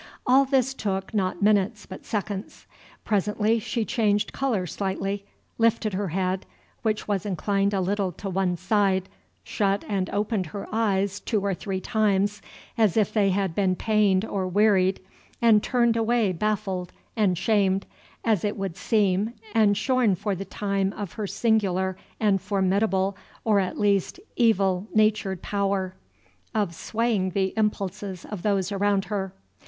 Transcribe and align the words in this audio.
All 0.25 0.45
this 0.45 0.73
took 0.73 1.13
not 1.13 1.43
minutes, 1.43 1.85
but 1.85 2.05
seconds. 2.07 2.65
Presently 3.05 3.59
she 3.59 3.85
changed 3.85 4.33
color 4.33 4.65
slightly, 4.65 5.25
lifted 5.59 5.93
her 5.93 6.07
head, 6.07 6.47
which 6.81 7.07
was 7.07 7.23
inclined 7.23 7.71
a 7.71 7.81
little 7.81 8.11
to 8.13 8.27
one 8.27 8.57
side, 8.57 9.07
shut 9.43 9.85
and 9.87 10.09
opened 10.09 10.47
her 10.47 10.67
eyes 10.71 11.19
two 11.19 11.39
or 11.45 11.53
three 11.53 11.79
times, 11.79 12.41
as 12.79 12.97
if 12.97 13.13
they 13.13 13.29
had 13.29 13.53
been 13.53 13.75
pained 13.75 14.25
or 14.25 14.47
wearied, 14.47 14.99
and 15.39 15.61
turned 15.61 15.95
away 15.95 16.31
baffled, 16.31 16.91
and 17.15 17.37
shamed, 17.37 17.85
as 18.25 18.43
it 18.43 18.57
would 18.57 18.75
seem, 18.75 19.33
and 19.53 19.77
shorn 19.77 20.15
for 20.15 20.33
the 20.33 20.45
time 20.45 20.91
of 20.97 21.13
her 21.13 21.27
singular 21.27 21.95
and 22.19 22.41
formidable 22.41 23.15
or 23.43 23.59
at 23.59 23.79
least 23.79 24.19
evil 24.35 24.87
natured 24.95 25.43
power 25.43 25.93
of 26.55 26.73
swaying 26.73 27.29
the 27.29 27.53
impulses 27.55 28.25
of 28.25 28.41
those 28.41 28.71
around 28.71 29.05
her. 29.05 29.31